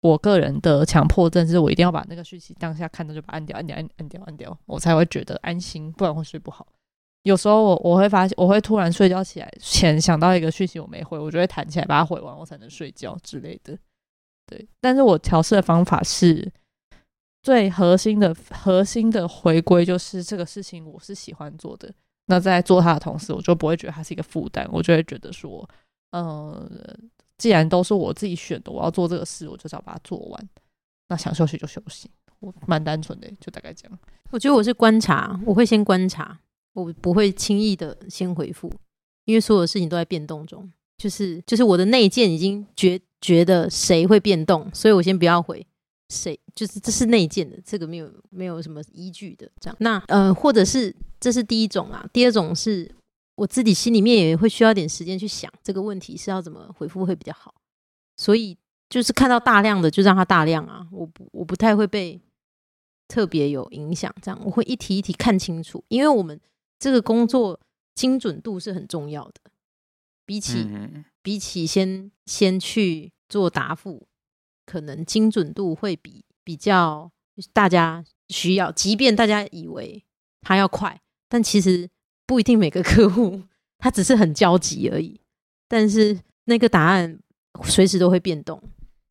[0.04, 6.68] 我个人的强迫症是我一定要把那个讯息当下看到就把按掉，按掉，按按掉，按掉，我才会觉得安心，不然会睡不好。
[7.24, 13.80] 有时候我我会发现，我会突然睡觉起来前想到一个讯息我没回，我就会弹起来把它回完，我才能睡觉之类的。
[14.46, 16.52] 对，但是我调试的方法是
[17.42, 21.90] 最核心的核心的回归，就是这个事情我是喜欢做的，
[22.26, 25.66] 那在做它的同时，我就不会觉得它是一个负担，我就会觉得说，
[26.12, 26.70] 呃，
[27.38, 30.50] 既然都是我自己选的，我要做这个事，我就是要把它做完。
[31.10, 34.00] 那想休息就休息，我蛮单纯的，就大概这样。
[34.32, 36.40] 我觉得我是观察，我会先观察，
[36.74, 38.72] 我不会轻易的先回复，
[39.26, 40.72] 因为所有的事情都在变动中。
[40.98, 45.66] 就是就是我的内建已经觉觉得谁会变动，所以我先不要回
[46.10, 49.76] 谁，就是这是内建的，这个没有没有什么依据的这样。
[49.80, 52.90] 那呃，或者是这是第一种啊，第二种是
[53.36, 57.56] 我自己心里面也会需要点时间去想这个问题是要怎么回复会比较好，
[58.16, 58.58] 所以
[58.90, 62.22] 就是看到大量的就让它大量啊，我不我不太会被
[63.08, 66.40] 特别有影响，这样我会一题一题看清楚，因为我们
[66.78, 67.60] 这个工作
[67.96, 69.34] 精准度是很重要的。
[70.26, 70.66] 比起
[71.22, 74.08] 比起先先去做答复，
[74.66, 77.12] 可能精准度会比比较
[77.52, 78.72] 大家需要。
[78.72, 80.02] 即便大家以为
[80.42, 81.90] 他要快，但其实
[82.26, 83.42] 不一定每个客户
[83.80, 85.20] 他只是很焦急而已。
[85.68, 87.20] 但是那个答案
[87.64, 88.62] 随时都会变动。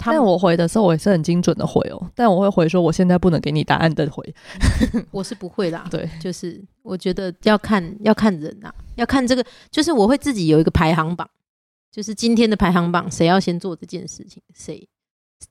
[0.04, 2.10] 但我回的时候，我也是很精准的回哦。
[2.12, 4.34] 但我会回说，我现在不能给你答案的回。
[5.12, 5.86] 我是不会啦。
[5.92, 11.30] 对，就是我觉得要看要看人呐，要看这个，就是我会自己有一个排行榜，
[11.92, 14.88] 就是今天的排行榜，谁要先做这件事情，谁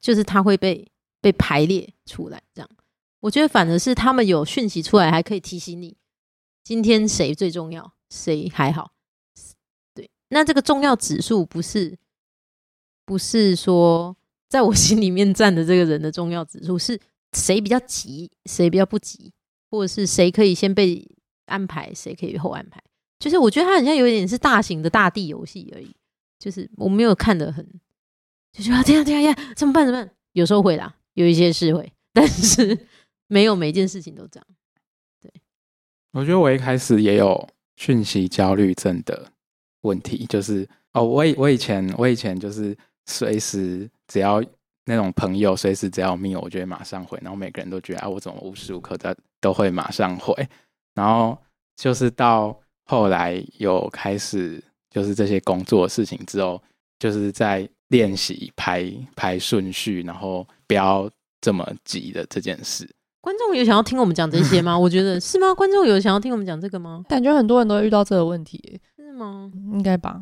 [0.02, 0.86] 就是他会被
[1.22, 2.42] 被排列出来。
[2.54, 2.70] 这样，
[3.22, 5.96] 我觉得反而是他们有讯息出来，还可以提醒你
[6.64, 8.92] 今天谁最重要，谁还好。
[9.94, 11.98] 对，那这个重要指数不是
[13.06, 14.16] 不是说。
[14.52, 17.00] 在我心里面站的这个人的重要指数是
[17.32, 19.32] 谁比较急，谁比较不急，
[19.70, 21.10] 或者是谁可以先被
[21.46, 22.84] 安排，谁可以后安排。
[23.18, 25.96] 就是我觉得他很像有一点是大型的大地游戏而已。
[26.38, 27.66] 就是我没有看的很，
[28.52, 29.86] 就觉得这样这样呀，怎么办？
[29.86, 30.14] 怎么办？
[30.34, 32.88] 有时候会啦，有一些是会，但是
[33.28, 34.46] 没有每件事情都这样。
[36.12, 39.32] 我觉得我一开始也有讯息焦虑症的
[39.82, 43.90] 问题，就是哦，我以我以前我以前就是随时。
[44.08, 44.44] 只要
[44.84, 47.18] 那种朋友随时只要密我，我就会马上回。
[47.22, 50.36] 然后每个人都觉得啊，我怎么无时无刻的都会马上回。
[50.94, 51.38] 然后
[51.78, 56.62] 就是到后来有开始就是这些工作事情之后，
[57.00, 62.86] 就是在练习排排顺序，然后不要这么急的这件事。
[63.22, 64.78] 观众有想要听我们讲这些吗？
[64.78, 65.54] 我觉得是吗？
[65.54, 67.04] 观众有想要听我们讲这个吗？
[67.08, 69.50] 感觉很多人都会遇到这个问题，是吗？
[69.72, 70.20] 应该吧。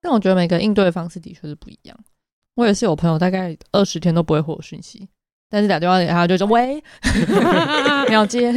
[0.00, 1.98] 但我觉得每个应对的方式的确是不一样。
[2.54, 5.08] 我也是有朋友，大概二十天都不会回我讯息，
[5.50, 6.82] 但是打电话给他就说喂，
[8.08, 8.54] 秒接。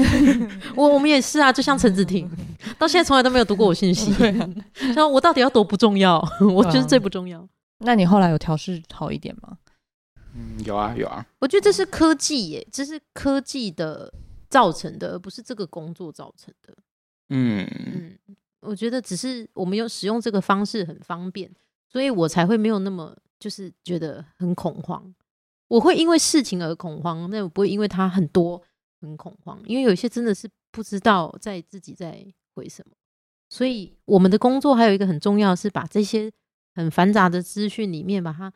[0.75, 2.30] 我我们也是啊，就像陈子婷，
[2.78, 4.13] 到现在从来都没有读过我信息。
[4.93, 6.23] 说我到底要多不重要？
[6.54, 7.45] 我就是最不重要。
[7.80, 9.58] 那你后来有调试好一点吗？
[10.60, 11.26] 嗯，有啊有啊。
[11.39, 14.13] 我觉得这是科技耶，这是科技的
[14.50, 16.76] 造成的，而不是这个工作造成的。
[17.30, 17.67] 嗯
[18.28, 21.50] 嗯，我觉得只是我们用使用这个方式很方便，
[21.88, 23.15] 所以我才会没有那么。
[23.39, 25.15] 就是觉得很恐慌，
[25.69, 28.62] 我会因为事情而恐慌，但我不会因为它很多
[29.00, 32.22] 很恐慌，因为有些真的是不知道在自己在
[32.54, 32.93] 回什么。
[33.48, 36.30] 所以我们的工作还有一个很重要，是把这些
[36.76, 38.52] 很繁杂的资讯里面，把它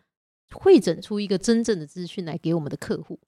[0.54, 3.20] 会整出一个真正的资讯来给我们的客户。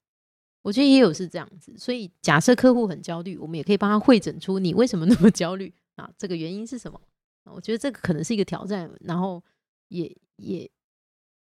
[0.62, 6.10] 我觉得也有是这样子，所以假设客户很焦虑，我们也可以帮他会诊出你为什么那么焦虑啊？
[6.16, 7.00] 这个原因是什么？
[7.44, 9.42] 我觉得这个可能是一个挑战，然后
[9.88, 10.70] 也也。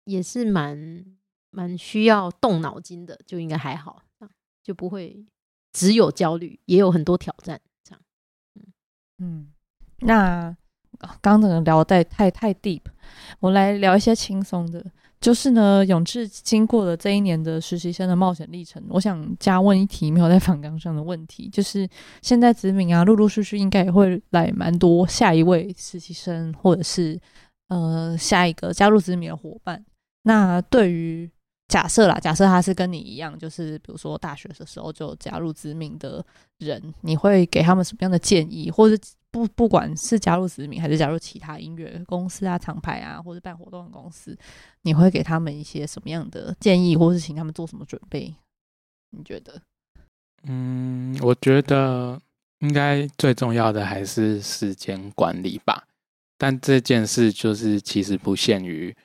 [0.06, 1.06] 也是蛮
[1.52, 5.24] 蛮需要动脑筋的，就应该还好，这样就不会
[5.72, 7.62] 只有焦虑，也有很多挑战。
[7.84, 8.02] 这样，
[8.56, 8.74] 嗯
[9.20, 9.54] 嗯，
[10.00, 10.58] 那
[11.22, 12.82] 刚刚聊太太太 deep，
[13.40, 14.84] 我来聊一些轻松的。
[15.22, 21.88] 就是呢，永志经过了这一年的实习生的冒险历程，我想加问一题没有在访纲上的问题， 就是
[22.22, 27.20] 现在子敏啊，陆陆续续应该也会来蛮多下一位实习生，或者是
[27.68, 29.84] 呃下一个加入子敏的伙伴。
[30.24, 31.30] 那对于
[31.70, 36.26] 假设啦，假设他是跟你一样，就是比如说大学的时候就加入知名的
[36.58, 38.70] 人，你会给他们什么样的建议？
[38.70, 44.38] 或者不不管是加入知名还是加入其他音乐公司啊、厂牌啊，或者办活动的公司，
[44.82, 48.34] 你会给他们一些什么样的建议，或是请他们做什么准备？
[49.12, 49.62] 你觉得？
[50.44, 52.20] 嗯，我觉得
[52.60, 55.86] 应该最重要的还是时间管理吧。
[56.38, 58.96] 但这件事就是其实不限于。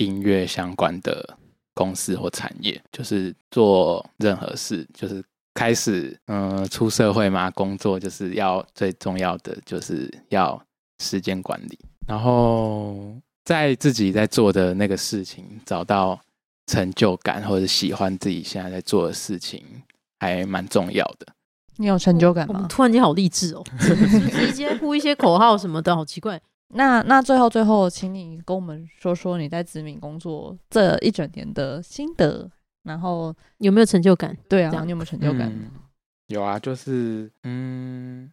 [0.00, 1.36] 音乐相关的
[1.78, 5.22] 公司或产业，就是做任何事，就是
[5.54, 10.60] 开始嗯出社会嘛，工作就是要最重要的就是要
[10.98, 13.14] 时间管理，然后
[13.44, 16.18] 在自己在做的那个事情找到
[16.66, 19.62] 成就感或者喜欢自己现在在做的事情，
[20.18, 21.26] 还蛮重要的。
[21.76, 22.66] 你有成就感吗？
[22.68, 26.40] 突然间好励志哦，是不是一些呼一些口号什么的，好奇怪。
[26.74, 32.50] 那那最后最后，请你跟我们说说你在子敏工作这一整年的心得，
[32.82, 34.36] 然后有没有成就感？
[34.48, 35.48] 对啊，你有没有成就感？
[35.48, 35.70] 嗯
[36.28, 38.30] 有啊，就是嗯，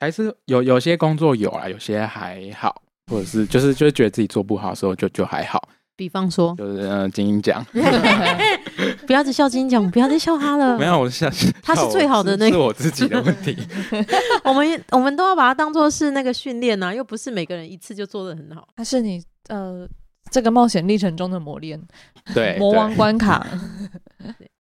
[0.00, 7.64] 还是有有些工作有啊，有些还好，或者是就是就是觉得自己做不好的时候就就还好，比方说，就是呃精英奖
[9.06, 10.76] 不要再笑金奖，不要再笑他了。
[10.78, 11.28] 没有，我是
[11.62, 13.56] 他是最好的那个是我自己的问题。
[14.44, 18.68] 我们我们都要把它当做是那个训练呐，又不是每个人一次就做的很好。
[18.76, 19.88] 他是你呃
[20.30, 21.80] 这个冒险历程中的磨练，
[22.34, 23.46] 对， 魔王关卡。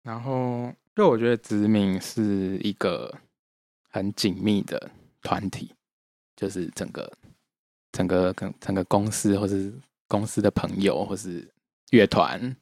[0.02, 3.12] 然后就我觉得子敏是一个
[3.90, 4.90] 很紧密的
[5.22, 5.72] 团体，
[6.36, 7.10] 就是整个
[7.92, 9.72] 整个跟整个公司或是
[10.06, 11.48] 公司的朋友或是
[11.90, 12.54] 乐团，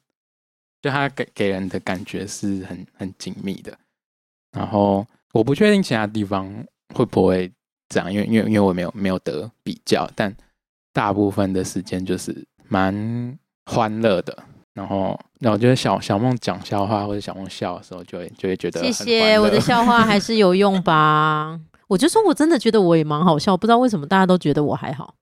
[0.83, 3.75] 就他给给人的感觉是很很紧密的。
[4.51, 6.53] 然后我不确定其他地方
[6.93, 7.51] 会不会
[7.89, 10.31] 这样，因为因为因为我没有没有得比较，但
[10.91, 14.37] 大部分的时间就是蛮欢乐的。
[14.73, 21.59] 然后，那我觉得小小梦讲笑话或者小梦笑的时候，就会就会觉得谢谢，我的笑话还是有用吧？
[21.87, 25.13] 我就说我真的觉得我也蛮好笑，不知道为什么大家都觉得我还好。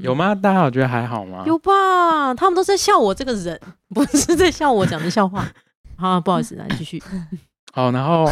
[0.00, 0.34] 有吗？
[0.34, 1.44] 大家有觉得还好吗？
[1.46, 2.34] 有吧？
[2.34, 3.60] 他们都在笑我这个人，
[3.94, 5.46] 不是在笑我讲的笑话。
[5.96, 7.02] 好，不好意思，来继续。
[7.72, 8.30] 好，然后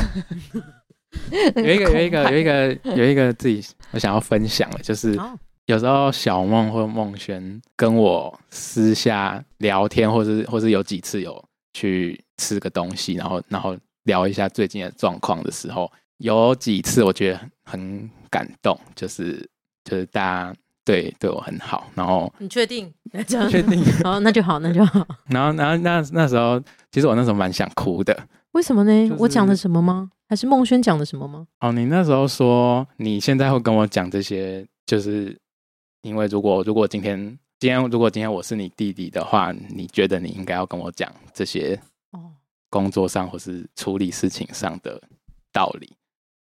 [1.57, 5.19] 有一个有一个有一个有一个自己我想要分享的，就是，
[5.67, 11.43] 有时候小梦或梦轩跟我私下聊天，或是或是有几次有
[11.75, 19.45] 去吃个东西，然后然后聊一下最近的状况的时候，有几次我觉得很很感动，就是
[19.85, 20.55] 就是大家
[20.87, 22.91] 对对我很好，然后你确定？
[23.27, 25.07] 确定，好，那就好，那就好。
[25.29, 26.63] 然后然后那那时候
[26.93, 28.17] 其实我那时候蛮想哭的，
[28.53, 29.09] 为什么呢？
[29.09, 30.11] 就是我讲的什么吗？
[30.29, 31.47] 还是孟轩讲的什么吗？
[31.61, 35.37] 哦，你那时候说你现在会跟我讲这些，就是
[36.03, 37.19] 因为如果如果今天
[37.59, 41.79] 今天如果今天我是你弟弟的话，你觉得你应该要跟我讲这些
[42.13, 42.31] 哦，
[42.71, 45.01] 工作上或是处理事情上的
[45.53, 45.93] 道理，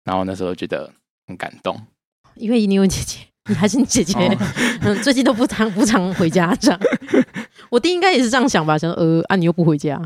[0.04, 0.92] 然后那时候觉得
[1.28, 1.80] 很感动。
[2.36, 4.14] 因为你有姐姐，你 还是你姐姐。
[4.14, 4.38] 哦
[4.84, 6.80] 嗯，最近都不常不常回家这样。
[7.70, 10.00] 我弟应该也是这样想吧，想说呃啊，你又不回家。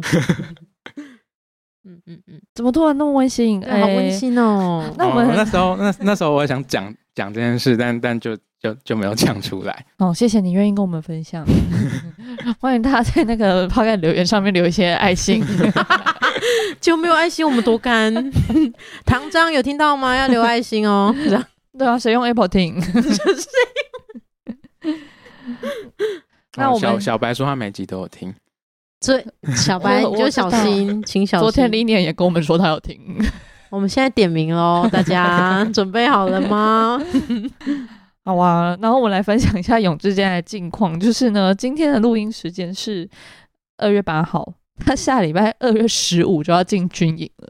[1.88, 3.60] 嗯嗯嗯，怎么突然那么温馨？
[3.60, 4.10] 对，好温哎。
[4.10, 4.84] 馨哦。
[4.98, 9.86] 那我们哦那时候那那时候我也想讲讲这件事，但但就就就没有讲出来。
[9.98, 11.46] 哦，谢谢你愿意跟我们分享。
[12.60, 15.44] 欢迎大家在那个抛开留言上面留一些爱心。
[16.82, 18.14] 就没有爱心，我们多干。
[19.06, 20.16] 唐章有听到吗？
[20.16, 21.16] 要留爱心哦。
[21.78, 22.80] 对啊，谁用 Apple 听？
[26.58, 28.34] 那哦我们小小白说他每集都有听，
[29.02, 31.44] 所以小白 我你就小心，请小心。
[31.44, 32.98] 昨天李念也跟我们说他有听。
[33.70, 36.98] 我们现在点名喽，大家准备好了吗？
[38.24, 43.10] 好啊，然后我来分享一下永志现在的近况，就是呢，今天的录音时间是
[43.78, 44.54] 二月八号，
[44.86, 47.50] 他下礼拜二月十五就要进军营了，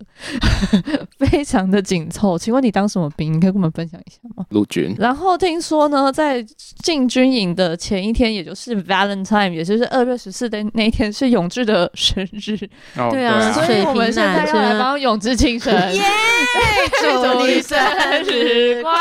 [1.17, 2.37] 非常的紧凑。
[2.37, 3.33] 请问你当什么兵？
[3.33, 4.45] 你可以跟我们分享一下吗？
[4.49, 6.41] 陆军然后听说呢，在
[6.83, 15.73] 进军营的前一天，也就是 Valentine，也就是二月十四的那一天，是永志的生日，哦，对啊所以我们现在要来帮永志庆生。
[15.93, 16.03] 耶！
[17.01, 17.77] 祝你生
[18.23, 18.91] 日快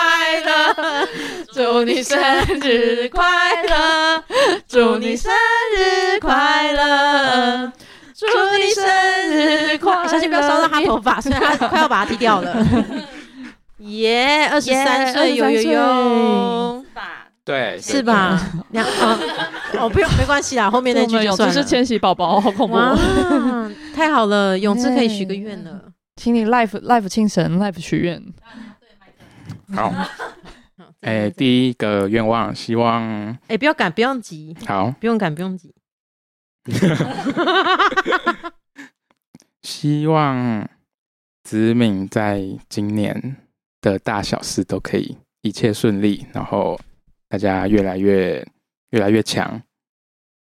[0.40, 1.08] 乐！
[1.52, 2.18] 祝你生
[2.60, 3.22] 日快
[3.68, 4.24] 乐，
[4.66, 5.30] 祝你生
[5.76, 7.72] 日快乐，
[8.16, 8.84] 祝你生
[9.30, 10.08] 日快乐。
[10.08, 12.56] 小心不要烧到他头发， 所以他快要把它剃掉了。
[13.78, 16.84] 耶，二十三岁，有有有，
[17.44, 18.02] 对是？
[18.02, 18.40] 吧？
[18.70, 19.18] 两哦
[19.80, 21.52] 哦，不用，没关系啦，后面那句就算了。
[21.54, 22.76] 是千禧宝宝，好恐怖。
[23.94, 25.82] 太好了，永志可以许个愿了。
[26.16, 28.22] 请你 life life 庆神 life 许愿。
[29.74, 30.06] 好， 好
[31.02, 35.74] 哎，第一个愿望，希望哎，不要赶，不用急，好，不用赶，不用急。
[39.62, 40.68] 希望
[41.42, 43.36] 子敏在今年
[43.80, 46.78] 的大小事都可以一切顺利，然后
[47.28, 48.46] 大家越来越
[48.90, 49.62] 越来越强。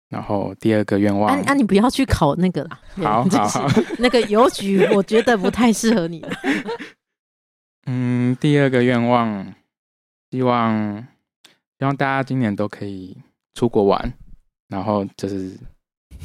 [0.09, 2.77] 然后第二个愿望，啊啊，你不要去考那个啦。
[2.97, 3.67] 好对好好，
[3.97, 6.21] 那个邮局，我觉得不太适合你。
[7.87, 9.55] 嗯，第二个愿望，
[10.29, 11.07] 希望
[11.79, 13.17] 希望大家今年都可以
[13.53, 14.13] 出国玩，
[14.67, 15.57] 然后就是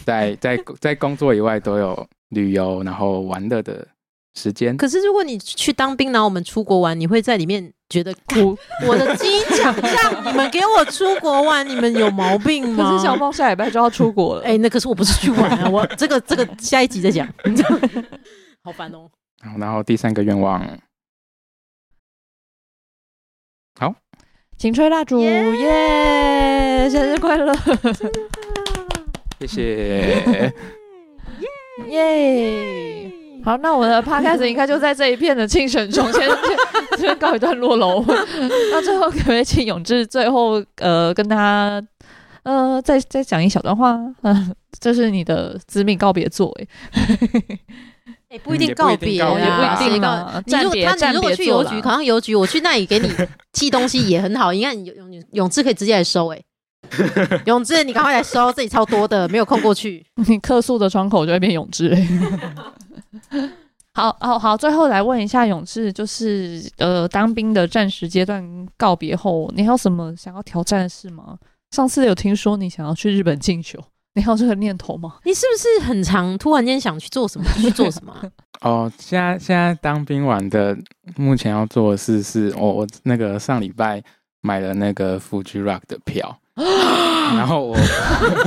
[0.05, 3.87] 在 在在工作以外都有旅游然后玩乐的
[4.35, 4.77] 时间。
[4.77, 17.27] 可是如果你去当兵然后我们出国玩你会在里面觉得哭我的机场上你们给我出国玩你们有毛病吗可是小猫下礼拜就要出国了哎那可是我不是去玩啊我 这个这个下一集再讲。
[18.63, 19.09] 好烦哦
[19.59, 20.61] 然后第三个愿望。
[23.79, 23.95] 好。
[24.59, 26.89] 请吹蜡烛耶！
[26.91, 27.55] 生日快乐！
[29.41, 30.53] 谢谢。
[31.89, 33.13] 耶！
[33.45, 36.57] 好，那我的 podcast 应该就在这一片的庆神中， 先先
[36.93, 38.05] 这边告一段落喽。
[38.73, 41.81] 那最后可不可以请永志最后呃跟他
[42.45, 43.97] 呃再再讲一小段话？
[44.23, 46.67] 嗯、 这是你的致命告别作哎，
[48.31, 50.43] 哎，不一定也不一定告别啊，也不一定告。
[50.47, 53.09] 你如果他你如果去邮局，啦考上邮局，我去那里给你
[53.53, 54.51] 寄东西也很好。
[54.53, 56.43] 你看，永永永志可以直接来收，哎，
[57.47, 60.05] 永志你赶快来收，这里超多的，没有空过去。
[60.29, 61.97] 你客诉的窗口就会变永志。
[63.95, 68.45] 好好好，最后来问一下永志，就是呃，当兵的战时阶段
[68.77, 71.39] 告别后，你还有什么想要挑战的事吗？
[71.71, 73.83] 上次有听说你想要去日本进修，
[74.15, 75.15] 你还有这个念头吗？
[75.25, 78.23] 你是不是很常突然间想去做什么就去做什么啊？
[78.61, 80.77] 哦，现在现在当兵完的，
[81.17, 84.03] 目前要做的事是，我我那个上礼拜
[84.43, 87.77] 买了那个 Fuji Rock 的票，然后我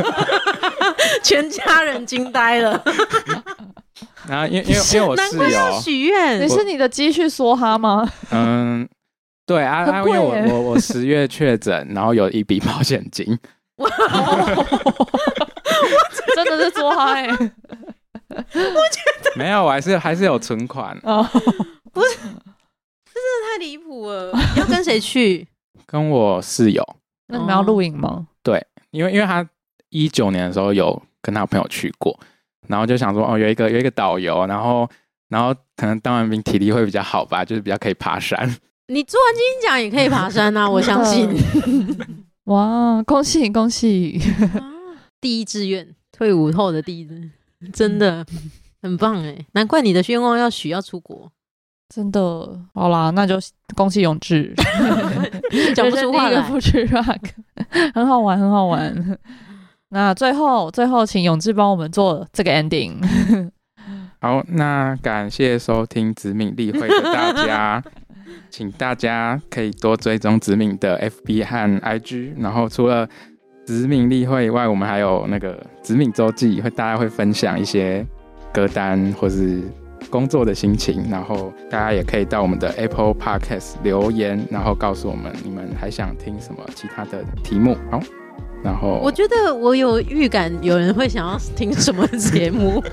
[1.23, 2.83] 全家人惊呆了，
[4.27, 6.47] 然 后因为因为因为我室友，许愿你。
[6.49, 8.09] 是你的积蓄梭哈吗？
[8.31, 8.87] 嗯，
[9.45, 13.25] 对啊，啊因为我我我十月确诊，然后有一笔保险金，
[16.35, 17.27] 真的是梭哈哎、
[19.35, 21.23] 没有，我还是还是有存款，哦，
[21.93, 24.31] 太离谱了！
[24.57, 25.47] 要跟谁去？
[25.85, 26.83] 跟我室友，
[27.29, 28.27] 那你们要录影吗？
[28.43, 29.47] 对因为因为他
[29.89, 32.19] 一九年的时候有跟他朋友去过，
[32.67, 34.89] 然后就想说哦，有一个有一个导游，然后
[35.29, 38.39] 然后可能当完兵体力会比较好吧，就是比较可以爬山。
[38.87, 41.29] 你做完金鹰奖也可以爬山啊， 我相信。
[42.45, 44.19] 哇，恭喜恭喜！
[45.21, 47.13] 第一志愿，退伍后的第一志
[47.59, 48.25] 愿，真的
[48.81, 49.45] 很棒哎！
[49.51, 51.31] 难怪你的愿望要许要出国，
[51.93, 52.21] 真的，
[52.75, 53.35] 好啦，那就
[53.75, 54.53] 恭喜永志，
[55.75, 56.39] 讲不出话来。
[56.47, 57.19] 不去 rock，
[57.95, 59.17] 很好玩，很好玩。
[59.89, 62.99] 那最后，最后，请永志帮我们做这个 ending。
[64.21, 67.83] 好，那感谢收听子敏例会的大家，
[68.51, 73.09] 请大家可以多追踪子敏的 FB 和 IG，然后除了
[73.65, 78.05] 子敏例会以外，我们还有那个子敏周记，会大家会分享一些
[78.53, 79.59] 歌单或是
[80.09, 87.77] 工作的心情，然后大家也可以到我们的 Apple Podcast 留言，然后告诉我们你们还想听什么其他的题目。
[87.91, 88.01] 好，
[88.63, 92.83] 然后我觉得我有预感，有人会想要听什么节目。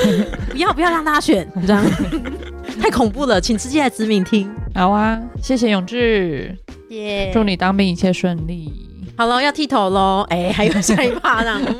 [0.50, 1.84] 不要不要让大家选，这样
[2.80, 4.50] 太恐怖了，请直接来指名听。
[4.74, 6.54] 好啊，谢谢永志，
[6.90, 8.70] 耶祝你当兵一切顺利。
[9.16, 10.26] 好了，要剃头喽！
[10.28, 11.74] 哎、还有下一趴呢。